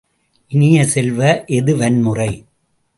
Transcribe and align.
இனிய 0.51 0.85
செல்வ, 0.85 1.45
எது 1.47 1.77
வன்முறை? 1.77 2.31